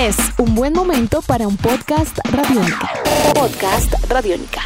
[0.00, 2.90] Es un buen momento para un podcast radiónica.
[3.34, 4.62] Podcast radiónica.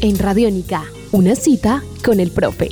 [0.00, 2.68] En Radiónica, una cita con el profe.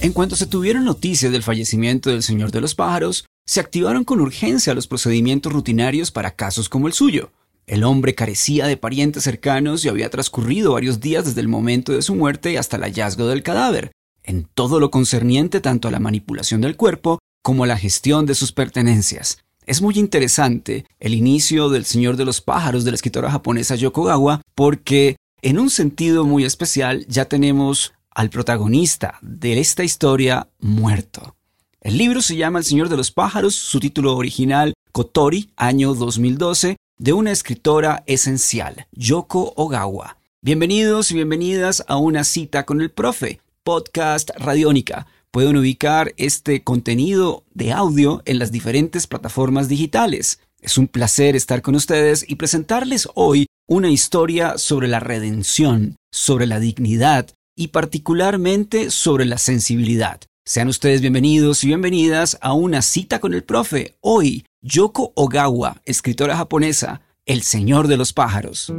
[0.00, 4.22] En cuanto se tuvieron noticias del fallecimiento del Señor de los Pájaros, se activaron con
[4.22, 7.30] urgencia los procedimientos rutinarios para casos como el suyo.
[7.68, 12.00] El hombre carecía de parientes cercanos y había transcurrido varios días desde el momento de
[12.00, 16.62] su muerte hasta el hallazgo del cadáver, en todo lo concerniente tanto a la manipulación
[16.62, 19.44] del cuerpo como a la gestión de sus pertenencias.
[19.66, 24.40] Es muy interesante el inicio del Señor de los Pájaros de la escritora japonesa Yokogawa
[24.54, 31.36] porque en un sentido muy especial ya tenemos al protagonista de esta historia muerto.
[31.82, 36.78] El libro se llama El Señor de los Pájaros, su título original Kotori, año 2012,
[36.98, 40.18] de una escritora esencial, Yoko Ogawa.
[40.42, 45.06] Bienvenidos y bienvenidas a una cita con el profe, podcast Radiónica.
[45.30, 50.40] Pueden ubicar este contenido de audio en las diferentes plataformas digitales.
[50.60, 56.46] Es un placer estar con ustedes y presentarles hoy una historia sobre la redención, sobre
[56.46, 60.20] la dignidad y particularmente sobre la sensibilidad.
[60.44, 63.96] Sean ustedes bienvenidos y bienvenidas a una cita con el profe.
[64.00, 68.72] Hoy, Yoko Ogawa, escritora japonesa, El Señor de los Pájaros.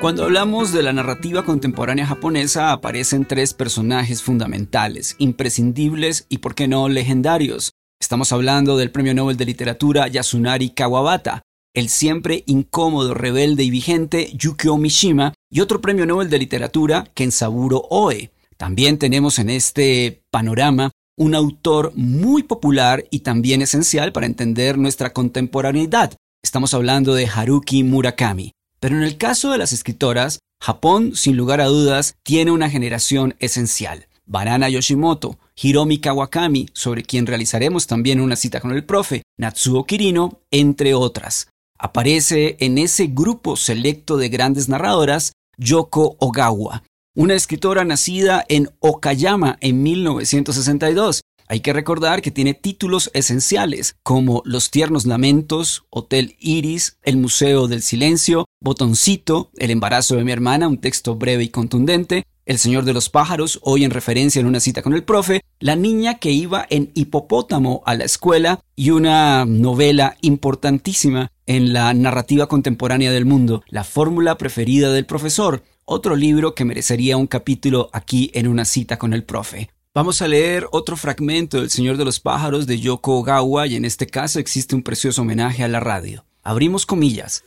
[0.00, 6.66] Cuando hablamos de la narrativa contemporánea japonesa aparecen tres personajes fundamentales, imprescindibles y, por qué
[6.66, 7.70] no, legendarios.
[8.00, 14.32] Estamos hablando del Premio Nobel de Literatura Yasunari Kawabata, el siempre incómodo, rebelde y vigente
[14.34, 18.32] Yukio Mishima y otro Premio Nobel de Literatura Kensaburo Oe.
[18.56, 25.12] También tenemos en este panorama un autor muy popular y también esencial para entender nuestra
[25.12, 26.14] contemporaneidad.
[26.42, 28.52] Estamos hablando de Haruki Murakami.
[28.80, 33.36] Pero en el caso de las escritoras, Japón, sin lugar a dudas, tiene una generación
[33.38, 34.06] esencial.
[34.26, 40.40] Banana Yoshimoto, Hiromi Kawakami, sobre quien realizaremos también una cita con el profe, Natsuo Kirino,
[40.50, 41.48] entre otras.
[41.78, 46.82] Aparece en ese grupo selecto de grandes narradoras Yoko Ogawa,
[47.14, 51.22] una escritora nacida en Okayama en 1962.
[51.46, 57.68] Hay que recordar que tiene títulos esenciales como Los tiernos lamentos, Hotel Iris, El Museo
[57.68, 62.84] del Silencio, Botoncito, El embarazo de mi hermana, un texto breve y contundente, El Señor
[62.84, 66.30] de los Pájaros, hoy en referencia en una cita con el profe, La niña que
[66.30, 73.26] iba en hipopótamo a la escuela y una novela importantísima en la narrativa contemporánea del
[73.26, 75.62] mundo, La fórmula preferida del profesor,
[75.92, 79.68] otro libro que merecería un capítulo aquí en una cita con el profe.
[79.94, 83.84] Vamos a leer otro fragmento del Señor de los Pájaros de Yoko Ogawa y en
[83.84, 86.24] este caso existe un precioso homenaje a la radio.
[86.42, 87.44] Abrimos comillas.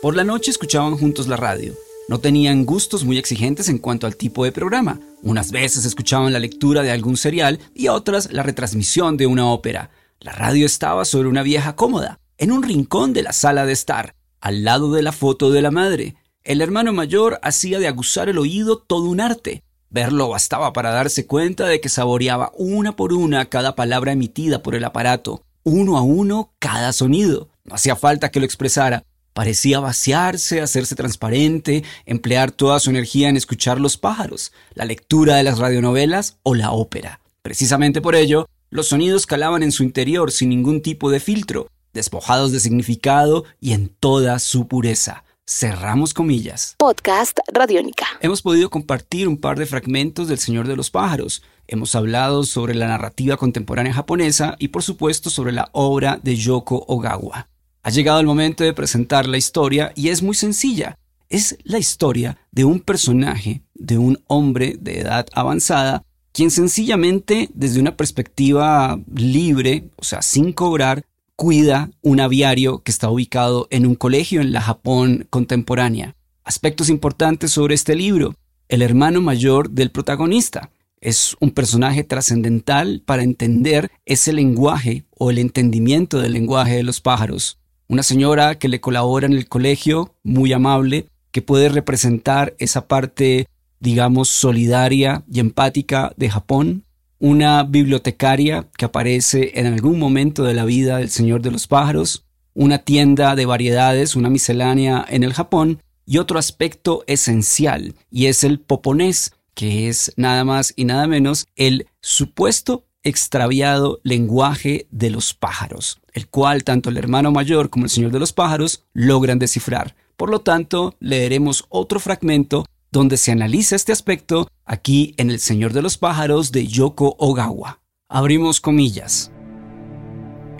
[0.00, 1.74] Por la noche escuchaban juntos la radio.
[2.08, 5.00] No tenían gustos muy exigentes en cuanto al tipo de programa.
[5.22, 9.90] Unas veces escuchaban la lectura de algún serial y otras la retransmisión de una ópera.
[10.20, 14.14] La radio estaba sobre una vieja cómoda, en un rincón de la sala de estar,
[14.40, 16.14] al lado de la foto de la madre.
[16.48, 19.62] El hermano mayor hacía de aguzar el oído todo un arte.
[19.90, 24.74] Verlo bastaba para darse cuenta de que saboreaba una por una cada palabra emitida por
[24.74, 27.50] el aparato, uno a uno cada sonido.
[27.64, 29.04] No hacía falta que lo expresara.
[29.34, 35.42] Parecía vaciarse, hacerse transparente, emplear toda su energía en escuchar los pájaros, la lectura de
[35.42, 37.20] las radionovelas o la ópera.
[37.42, 42.52] Precisamente por ello, los sonidos calaban en su interior sin ningún tipo de filtro, despojados
[42.52, 45.24] de significado y en toda su pureza.
[45.50, 46.74] Cerramos comillas.
[46.76, 48.04] Podcast Radiónica.
[48.20, 51.42] Hemos podido compartir un par de fragmentos del Señor de los Pájaros.
[51.66, 56.84] Hemos hablado sobre la narrativa contemporánea japonesa y por supuesto sobre la obra de Yoko
[56.86, 57.48] Ogawa.
[57.82, 60.98] Ha llegado el momento de presentar la historia y es muy sencilla.
[61.30, 67.80] Es la historia de un personaje, de un hombre de edad avanzada, quien sencillamente desde
[67.80, 71.06] una perspectiva libre, o sea, sin cobrar,
[71.38, 76.16] cuida un aviario que está ubicado en un colegio en la Japón contemporánea.
[76.42, 78.34] Aspectos importantes sobre este libro.
[78.68, 80.72] El hermano mayor del protagonista.
[81.00, 87.00] Es un personaje trascendental para entender ese lenguaje o el entendimiento del lenguaje de los
[87.00, 87.60] pájaros.
[87.86, 93.46] Una señora que le colabora en el colegio, muy amable, que puede representar esa parte,
[93.78, 96.82] digamos, solidaria y empática de Japón
[97.18, 102.24] una bibliotecaria que aparece en algún momento de la vida del Señor de los Pájaros,
[102.54, 108.42] una tienda de variedades, una miscelánea en el Japón, y otro aspecto esencial, y es
[108.42, 115.34] el poponés, que es nada más y nada menos el supuesto extraviado lenguaje de los
[115.34, 119.96] pájaros, el cual tanto el hermano mayor como el señor de los pájaros logran descifrar.
[120.16, 125.72] Por lo tanto, leeremos otro fragmento donde se analiza este aspecto aquí en El Señor
[125.72, 127.80] de los Pájaros de Yoko Ogawa.
[128.08, 129.30] Abrimos comillas.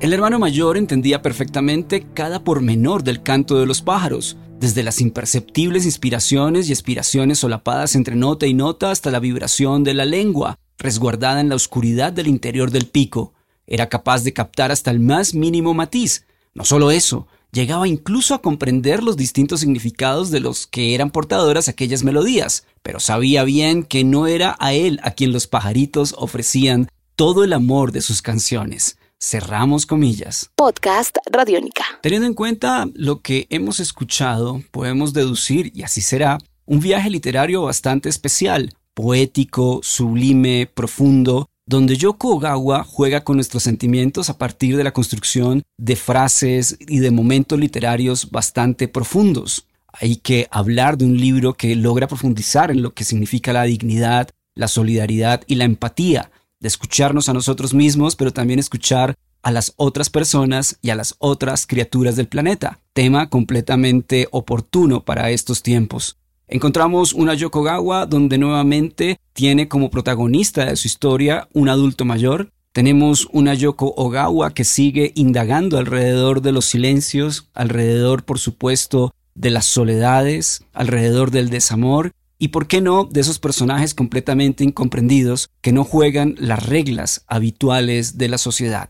[0.01, 5.85] El hermano mayor entendía perfectamente cada pormenor del canto de los pájaros, desde las imperceptibles
[5.85, 11.41] inspiraciones y expiraciones solapadas entre nota y nota hasta la vibración de la lengua, resguardada
[11.41, 13.35] en la oscuridad del interior del pico.
[13.67, 16.27] Era capaz de captar hasta el más mínimo matiz.
[16.55, 21.69] No solo eso, llegaba incluso a comprender los distintos significados de los que eran portadoras
[21.69, 26.89] aquellas melodías, pero sabía bien que no era a él a quien los pajaritos ofrecían
[27.17, 28.99] todo el amor de sus canciones.
[29.21, 30.50] Cerramos comillas.
[30.55, 31.85] Podcast Radiónica.
[32.03, 37.62] Teniendo en cuenta lo que hemos escuchado, podemos deducir, y así será, un viaje literario
[37.62, 44.85] bastante especial, poético, sublime, profundo, donde Yoko Ogawa juega con nuestros sentimientos a partir de
[44.85, 49.67] la construcción de frases y de momentos literarios bastante profundos.
[49.93, 54.31] Hay que hablar de un libro que logra profundizar en lo que significa la dignidad,
[54.55, 59.75] la solidaridad y la empatía, de escucharnos a nosotros mismos, pero también escuchar a las
[59.76, 66.17] otras personas y a las otras criaturas del planeta, tema completamente oportuno para estos tiempos.
[66.50, 72.50] Encontramos una Yokogawa donde nuevamente tiene como protagonista de su historia un adulto mayor.
[72.73, 79.50] Tenemos una Yoko Ogawa que sigue indagando alrededor de los silencios, alrededor, por supuesto, de
[79.50, 85.73] las soledades, alrededor del desamor y, por qué no, de esos personajes completamente incomprendidos que
[85.73, 88.89] no juegan las reglas habituales de la sociedad.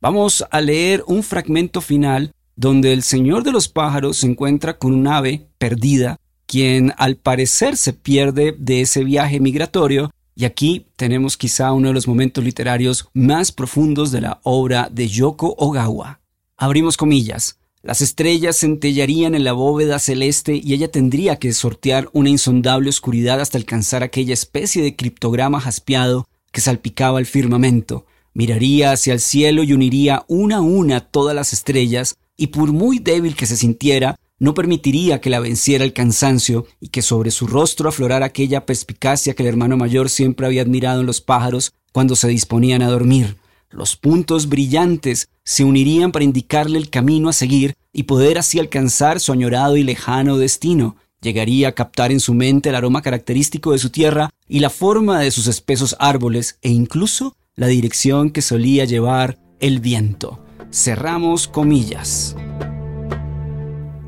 [0.00, 4.94] Vamos a leer un fragmento final donde el señor de los pájaros se encuentra con
[4.94, 11.36] un ave perdida quien al parecer se pierde de ese viaje migratorio y aquí tenemos
[11.36, 16.18] quizá uno de los momentos literarios más profundos de la obra de Yoko Ogawa.
[16.56, 17.60] Abrimos comillas.
[17.82, 23.40] Las estrellas centellarían en la bóveda celeste y ella tendría que sortear una insondable oscuridad
[23.40, 28.06] hasta alcanzar aquella especie de criptograma jaspeado que salpicaba el firmamento.
[28.34, 32.98] Miraría hacia el cielo y uniría una a una todas las estrellas, y por muy
[32.98, 37.46] débil que se sintiera, no permitiría que la venciera el cansancio y que sobre su
[37.46, 42.16] rostro aflorara aquella perspicacia que el hermano mayor siempre había admirado en los pájaros cuando
[42.16, 43.36] se disponían a dormir.
[43.70, 49.20] Los puntos brillantes se unirían para indicarle el camino a seguir y poder así alcanzar
[49.20, 50.96] su añorado y lejano destino.
[51.20, 55.20] Llegaría a captar en su mente el aroma característico de su tierra y la forma
[55.20, 60.42] de sus espesos árboles e incluso la dirección que solía llevar el viento.
[60.72, 62.34] Cerramos comillas.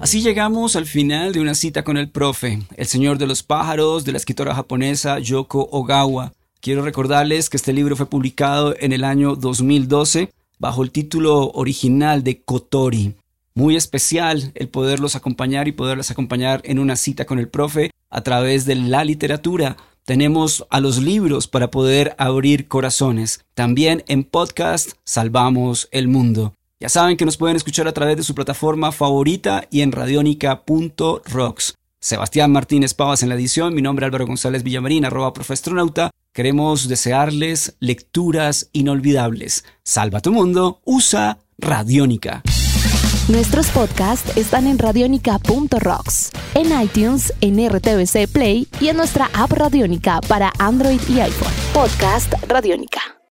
[0.02, 4.04] Así llegamos al final de una cita con el profe, el señor de los pájaros
[4.04, 6.32] de la escritora japonesa Yoko Ogawa.
[6.60, 12.24] Quiero recordarles que este libro fue publicado en el año 2012 bajo el título original
[12.24, 13.14] de Kotori.
[13.54, 18.22] Muy especial el poderlos acompañar y poderlos acompañar en una cita con el profe a
[18.22, 19.76] través de la literatura.
[20.04, 23.44] Tenemos a los libros para poder abrir corazones.
[23.54, 26.54] También en podcast Salvamos el Mundo.
[26.82, 31.74] Ya saben que nos pueden escuchar a través de su plataforma favorita y en radionica.rocks.
[32.00, 36.10] Sebastián Martínez Pavas en la edición, mi nombre es Álvaro González Villamarín, arroba profestronauta.
[36.32, 39.64] Queremos desearles lecturas inolvidables.
[39.84, 42.42] Salva tu mundo, usa Radiónica.
[43.28, 50.20] Nuestros podcasts están en radionica.rocks, en iTunes, en RTVC Play y en nuestra app Radiónica
[50.26, 51.52] para Android y iPhone.
[51.72, 53.18] Podcast Radiónica.